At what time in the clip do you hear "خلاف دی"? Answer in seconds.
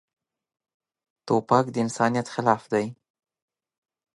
2.33-2.85